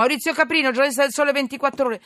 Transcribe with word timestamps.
Maurizio 0.00 0.32
Caprino, 0.32 0.70
giornalista 0.70 1.02
del 1.02 1.12
Sole 1.12 1.30
24 1.30 1.84
Ore. 1.84 2.00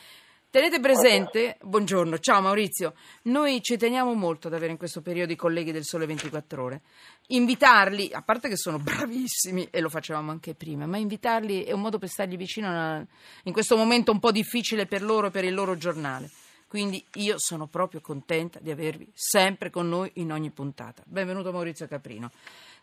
Tenete 0.49 0.81
presente, 0.81 1.55
buongiorno, 1.61 2.19
ciao 2.19 2.41
Maurizio, 2.41 2.93
noi 3.23 3.61
ci 3.61 3.77
teniamo 3.77 4.13
molto 4.13 4.47
ad 4.47 4.53
avere 4.53 4.73
in 4.73 4.77
questo 4.77 5.01
periodo 5.01 5.31
i 5.31 5.37
colleghi 5.37 5.71
del 5.71 5.85
Sole 5.85 6.05
24 6.05 6.61
Ore. 6.61 6.81
Invitarli, 7.27 8.09
a 8.11 8.21
parte 8.21 8.49
che 8.49 8.57
sono 8.57 8.79
bravissimi 8.79 9.69
e 9.71 9.79
lo 9.79 9.87
facevamo 9.87 10.29
anche 10.29 10.55
prima, 10.55 10.85
ma 10.85 10.97
invitarli 10.97 11.63
è 11.63 11.71
un 11.71 11.79
modo 11.79 11.97
per 11.97 12.09
stargli 12.09 12.35
vicino 12.35 13.07
in 13.43 13.53
questo 13.53 13.77
momento 13.77 14.11
un 14.11 14.19
po' 14.19 14.33
difficile 14.33 14.87
per 14.87 15.01
loro 15.01 15.27
e 15.27 15.31
per 15.31 15.45
il 15.45 15.53
loro 15.53 15.77
giornale. 15.77 16.29
Quindi 16.67 17.01
io 17.13 17.35
sono 17.37 17.67
proprio 17.67 18.01
contenta 18.01 18.59
di 18.59 18.71
avervi 18.71 19.09
sempre 19.13 19.69
con 19.69 19.87
noi 19.87 20.11
in 20.15 20.33
ogni 20.33 20.49
puntata. 20.49 21.01
Benvenuto 21.05 21.53
Maurizio 21.53 21.87
Caprino. 21.87 22.29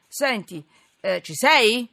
Senti, 0.09 0.65
eh, 1.01 1.21
ci 1.21 1.35
sei? 1.35 1.87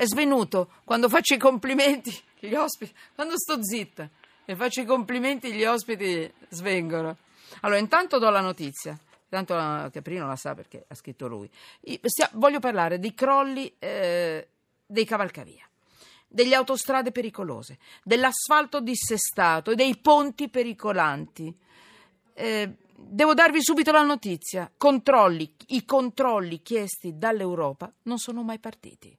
È 0.00 0.06
svenuto 0.06 0.70
quando 0.84 1.10
faccio 1.10 1.34
i 1.34 1.36
complimenti 1.36 2.18
gli 2.38 2.54
ospiti, 2.54 2.90
quando 3.14 3.36
sto 3.36 3.62
zitta 3.62 4.08
e 4.46 4.56
faccio 4.56 4.80
i 4.80 4.86
complimenti 4.86 5.52
gli 5.52 5.64
ospiti 5.64 6.32
svengono. 6.48 7.18
Allora, 7.60 7.78
intanto 7.78 8.18
do 8.18 8.30
la 8.30 8.40
notizia. 8.40 8.98
Tanto 9.28 9.54
Caprino 9.92 10.26
la 10.26 10.36
sa 10.36 10.54
perché 10.54 10.86
ha 10.88 10.94
scritto 10.94 11.28
lui. 11.28 11.50
Voglio 12.32 12.60
parlare 12.60 12.98
dei 12.98 13.12
crolli 13.12 13.70
eh, 13.78 14.48
dei 14.86 15.04
cavalcavia, 15.04 15.68
delle 16.26 16.54
autostrade 16.54 17.12
pericolose, 17.12 17.76
dell'asfalto 18.02 18.80
dissestato 18.80 19.72
e 19.72 19.74
dei 19.74 19.98
ponti 19.98 20.48
pericolanti. 20.48 21.54
Eh, 22.32 22.74
devo 22.96 23.34
darvi 23.34 23.62
subito 23.62 23.92
la 23.92 24.02
notizia. 24.02 24.72
Controlli, 24.78 25.54
i 25.66 25.84
controlli 25.84 26.62
chiesti 26.62 27.18
dall'Europa 27.18 27.92
non 28.04 28.18
sono 28.18 28.42
mai 28.42 28.58
partiti. 28.58 29.14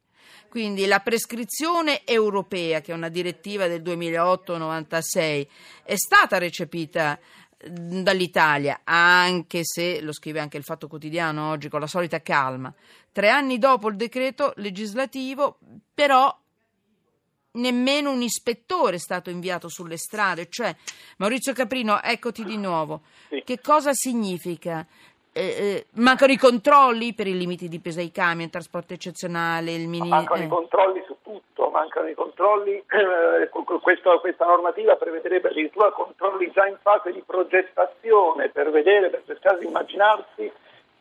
Quindi 0.50 0.86
la 0.86 1.00
prescrizione 1.00 2.06
europea, 2.06 2.82
che 2.82 2.92
è 2.92 2.96
una 2.96 3.10
direttiva 3.10 3.68
del 3.68 3.82
2008-96, 3.82 5.48
è 5.84 5.96
stata 5.96 6.38
recepita 6.38 7.20
dall'Italia, 7.70 8.82
anche 8.84 9.62
se, 9.64 10.02
lo 10.02 10.12
scrive 10.12 10.40
anche 10.40 10.58
il 10.58 10.64
Fatto 10.64 10.88
Quotidiano 10.88 11.50
oggi 11.50 11.70
con 11.70 11.80
la 11.80 11.88
solita 11.88 12.22
calma, 12.22 12.74
tre 13.12 13.30
anni 13.30 13.58
dopo 13.58 13.88
il 13.88 13.96
decreto 13.96 14.54
legislativo, 14.58 15.60
però 15.94 16.36
nemmeno 17.54 18.12
un 18.12 18.22
ispettore 18.22 18.96
è 18.96 19.00
stato 19.00 19.30
inviato 19.30 19.68
sulle 19.68 19.98
strade, 19.98 20.48
cioè 20.50 20.76
Maurizio 21.18 21.54
Caprino, 21.54 22.02
eccoti 22.02 22.44
di 22.44 22.58
nuovo. 22.58 23.02
Sì. 23.30 23.42
Che 23.46 23.60
cosa 23.60 23.92
significa? 23.94 24.86
Eh, 25.34 25.42
eh, 25.42 25.86
mancano 25.94 26.34
i 26.34 26.38
controlli 26.38 27.14
per 27.14 27.26
i 27.26 27.38
limiti 27.38 27.70
di 27.70 27.80
peso 27.80 28.00
ai 28.00 28.12
camion, 28.12 28.42
il 28.42 28.50
trasporto 28.50 28.94
eccezionale, 28.94 29.72
il 29.72 29.88
mini... 29.88 30.10
Mancano 30.10 30.42
eh. 30.42 30.46
i 30.46 30.50
controlli 30.50 31.02
su 31.06 31.16
tutto, 31.22 31.70
mancano 31.70 32.10
i 32.10 32.14
controlli, 32.14 32.76
eh, 32.86 33.50
questa, 33.50 34.18
questa, 34.18 34.46
normativa 34.46 34.98
prevederebbe 34.98 35.48
addirittura 35.48 35.92
controlli 35.92 36.52
già 36.52 36.68
in 36.68 36.76
fase 36.82 37.14
di 37.14 37.24
progettazione 37.26 38.50
per 38.50 38.72
vedere, 38.72 39.10
per 39.10 39.24
cercare 39.26 39.60
di 39.60 39.68
immaginarsi 39.68 40.52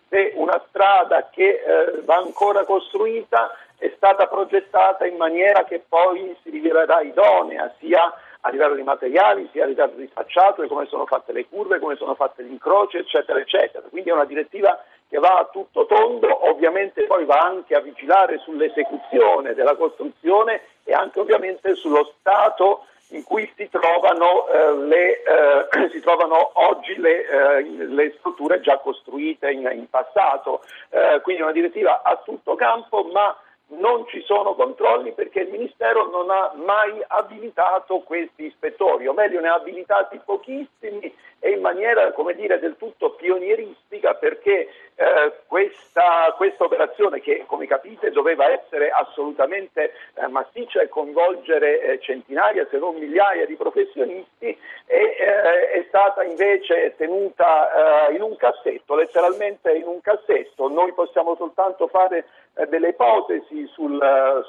se 0.08 0.32
una 0.34 0.62
strada 0.68 1.28
che 1.30 1.48
eh, 1.48 2.00
va 2.04 2.16
ancora 2.16 2.64
costruita 2.64 3.56
è 3.78 3.90
stata 3.96 4.26
progettata 4.26 5.06
in 5.06 5.16
maniera 5.16 5.64
che 5.64 5.82
poi 5.88 6.36
si 6.42 6.50
rivelerà 6.50 7.00
idonea 7.00 7.72
sia 7.78 8.12
a 8.42 8.50
livello 8.50 8.74
di 8.74 8.82
materiali, 8.82 9.48
sia 9.52 9.64
a 9.64 9.66
livello 9.66 9.94
di 9.96 10.10
facciato, 10.12 10.66
come 10.66 10.86
sono 10.86 11.06
fatte 11.06 11.32
le 11.32 11.46
curve, 11.46 11.78
come 11.78 11.96
sono 11.96 12.14
fatte 12.14 12.42
gli 12.42 12.50
incroci, 12.50 12.96
eccetera, 12.96 13.38
eccetera. 13.38 13.86
Quindi 13.88 14.10
è 14.10 14.14
una 14.14 14.24
direttiva 14.24 14.82
che 15.08 15.18
va 15.18 15.38
a 15.38 15.48
tutto 15.50 15.86
tondo, 15.86 16.48
ovviamente 16.48 17.04
poi 17.04 17.24
va 17.24 17.38
anche 17.40 17.74
a 17.74 17.80
vigilare 17.80 18.38
sull'esecuzione 18.38 19.54
della 19.54 19.74
costruzione 19.74 20.62
e 20.84 20.92
anche 20.92 21.18
ovviamente 21.18 21.74
sullo 21.74 22.14
stato 22.18 22.84
in 23.10 23.24
cui 23.24 23.50
si 23.56 23.68
trovano, 23.68 24.46
eh, 24.48 24.76
le, 24.76 25.22
eh, 25.22 25.88
si 25.90 26.00
trovano 26.00 26.50
oggi 26.54 26.96
le, 26.96 27.26
eh, 27.26 27.62
le, 27.62 28.14
strutture 28.18 28.60
già 28.60 28.78
costruite 28.78 29.50
in, 29.50 29.68
in 29.72 29.88
passato. 29.88 30.62
Eh, 30.90 31.20
quindi 31.22 31.42
una 31.42 31.52
direttiva 31.52 32.02
a 32.02 32.16
tutto 32.24 32.54
campo, 32.54 33.02
ma 33.12 33.36
non 33.70 34.06
ci 34.08 34.22
sono 34.22 34.54
controlli 34.54 35.12
perché 35.12 35.40
il 35.40 35.50
Ministero 35.50 36.08
non 36.08 36.30
ha 36.30 36.52
mai 36.54 37.02
abilitato 37.06 38.00
questi 38.00 38.46
ispettori, 38.46 39.06
o 39.06 39.12
meglio 39.12 39.40
ne 39.40 39.48
ha 39.48 39.54
abilitati 39.54 40.20
pochissimi 40.24 41.12
e 41.42 41.50
in 41.50 41.60
maniera 41.60 42.12
come 42.12 42.34
dire, 42.34 42.58
del 42.58 42.76
tutto 42.76 43.12
pionieristica 43.12 44.14
perché 44.14 44.68
eh, 44.94 45.32
questa, 45.46 46.34
questa, 46.36 46.64
operazione 46.64 47.20
che 47.20 47.44
come 47.46 47.66
capite 47.66 48.10
doveva 48.10 48.50
essere 48.50 48.90
assolutamente 48.90 49.94
eh, 50.14 50.26
massiccia 50.28 50.82
e 50.82 50.88
coinvolgere 50.90 51.80
eh, 51.80 52.00
centinaia 52.00 52.66
se 52.70 52.76
non 52.76 52.96
migliaia 52.96 53.46
di 53.46 53.56
professionisti 53.56 54.58
è, 54.84 54.94
eh, 54.94 55.70
è 55.70 55.84
stata 55.88 56.22
invece 56.24 56.94
tenuta 56.96 58.08
eh, 58.08 58.14
in 58.14 58.22
un 58.22 58.36
cassetto, 58.36 58.94
letteralmente 58.94 59.72
in 59.72 59.86
un 59.86 60.02
cassetto. 60.02 60.68
Noi 60.68 60.92
possiamo 60.92 61.34
soltanto 61.36 61.86
fare 61.88 62.26
eh, 62.54 62.66
delle 62.66 62.88
ipotesi 62.88 63.59
sul, 63.68 64.00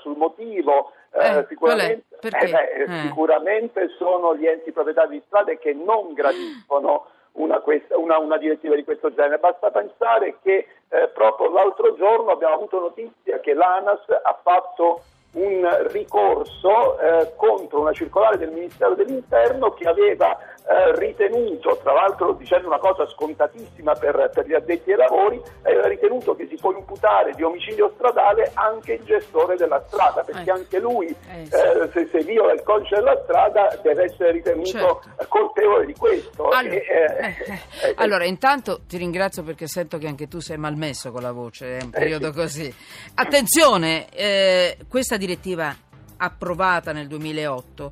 sul 0.01 0.17
motivo. 0.17 0.91
Eh, 1.13 1.45
sicuramente, 1.49 2.17
eh 2.22 2.29
beh, 2.29 2.99
sicuramente, 3.01 3.89
sono 3.97 4.35
gli 4.35 4.47
enti 4.47 4.72
proprietari 4.72 5.17
di 5.17 5.23
strade 5.25 5.59
che 5.59 5.73
non 5.73 6.13
gradiscono 6.13 7.07
una, 7.33 7.61
una, 7.97 8.17
una, 8.17 8.38
direttiva 8.38 8.75
di 8.75 8.83
questo 8.83 9.13
genere. 9.13 9.38
Basta 9.38 9.72
pensare 9.72 10.38
che 10.41 10.67
eh, 10.89 11.07
proprio 11.13 11.51
l'altro 11.51 11.95
giorno 11.95 12.31
abbiamo 12.31 12.55
avuto 12.55 12.79
notizia 12.79 13.39
che 13.39 13.53
l'ANAS 13.53 14.01
ha 14.23 14.39
fatto 14.41 15.01
un 15.34 15.88
ricorso 15.92 17.00
eh, 17.00 17.34
contro 17.36 17.81
una 17.81 17.94
circolare 17.94 18.38
del 18.38 18.52
Ministero 18.52 18.96
dell'Interno 18.96 19.72
che 19.72 19.88
aveva 19.88 20.38
eh, 20.64 20.96
ritenuto, 21.00 21.80
tra 21.81 21.94
l'altro 21.94 22.34
dicendo 22.34 22.68
una 22.68 22.78
cosa 22.78 23.08
scontatissima 23.08 23.94
per, 23.94 24.30
per, 24.34 24.46
gli 24.46 24.53
addetti 24.53 24.91
ai 24.91 24.97
lavori, 24.97 25.41
aveva 25.64 25.88
ritenuto 25.88 26.36
che 26.36 26.47
si 26.47 26.56
può 26.56 26.72
imputare 26.72 27.34
di 27.34 27.44
omicidio 27.44 27.91
stradale 27.96 28.52
anche 28.53 28.94
il 28.94 29.03
gestore 29.03 29.56
della 29.56 29.84
strada, 29.88 30.22
perché 30.24 30.50
eh. 30.50 30.53
anche 30.53 30.80
lui 30.80 31.08
eh, 31.08 31.41
eh, 31.44 31.90
se, 31.91 32.08
se, 32.12 32.20
viola 32.20 32.53
il 32.53 32.62
codice 32.64 32.96
della 32.96 33.20
strada 33.24 33.75
deve 33.81 34.03
essere 34.03 34.31
ritenuto 34.31 34.70
certo. 34.70 35.02
colpevole 35.28 35.86
di 35.86 35.96
questo. 35.96 36.50
Allora, 36.50 36.75
e, 36.75 36.84
eh, 36.88 37.94
allora, 37.96 38.25
intanto 38.25 38.81
ti 38.88 38.97
ringrazio 38.97 39.44
perché 39.44 39.68
sento 39.68 39.97
che 39.97 40.08
anche 40.08 40.28
tu 40.28 40.40
sei 40.40 40.58
malmesso 40.58 41.12
con 41.12 41.22
la 41.22 41.31
voce, 41.31 41.78
è 41.78 41.81
un 41.81 41.90
periodo 41.90 42.31
sì. 42.31 42.38
così. 42.38 42.75
Attenzione, 43.16 44.08
questa 44.88 45.18
direttiva 45.22 45.76
approvata 46.18 46.92
nel 46.94 47.08
2008 47.08 47.92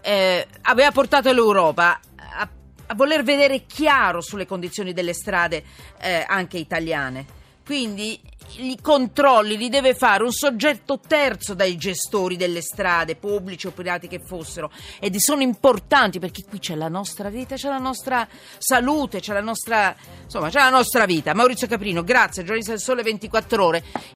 eh, 0.00 0.46
aveva 0.62 0.90
portato 0.90 1.32
l'Europa 1.32 2.00
a, 2.16 2.48
a, 2.86 2.94
voler 2.94 3.22
vedere 3.22 3.66
chiaro 3.66 4.20
sulle 4.20 4.46
condizioni 4.46 4.92
delle 4.92 5.12
strade 5.12 5.62
eh, 6.00 6.24
anche 6.26 6.58
italiane. 6.58 7.34
Quindi 7.64 8.20
i 8.58 8.78
controlli 8.80 9.56
li 9.56 9.68
deve 9.68 9.94
fare 9.94 10.22
un 10.22 10.30
soggetto 10.30 11.00
terzo 11.04 11.54
dai 11.54 11.76
gestori 11.76 12.36
delle 12.36 12.60
strade, 12.62 13.16
pubblici 13.16 13.66
o 13.66 13.72
privati 13.72 14.06
che 14.06 14.20
fossero, 14.20 14.70
ed 15.00 15.16
sono 15.16 15.42
importanti 15.42 16.20
perché 16.20 16.44
qui 16.48 16.60
c'è 16.60 16.76
la 16.76 16.88
nostra 16.88 17.28
vita, 17.28 17.56
c'è 17.56 17.68
la 17.68 17.78
nostra 17.78 18.26
salute, 18.58 19.18
c'è 19.18 19.32
la 19.32 19.40
nostra, 19.40 19.94
insomma, 20.22 20.48
c'è 20.48 20.60
la 20.60 20.70
nostra 20.70 21.06
vita. 21.06 21.34
Maurizio 21.34 21.66
Caprino, 21.66 22.04
grazie, 22.04 22.42
giornalista 22.42 22.70
del 22.70 22.80
Sole 22.80 23.02
24 23.02 23.64
Ore. 23.64 23.84